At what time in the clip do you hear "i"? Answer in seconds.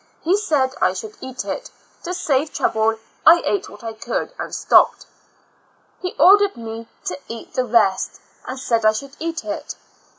0.81-0.93, 3.23-3.43, 3.83-3.93, 8.83-8.93